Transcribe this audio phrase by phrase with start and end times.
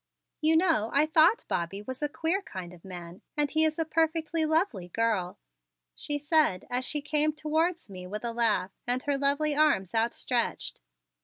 [0.41, 3.85] "You know, I thought Bobby was a queer kind of man and he is a
[3.85, 5.37] perfectly lovely girl,"
[5.93, 10.79] she said as she came towards me with a laugh and her lovely arms outstretched.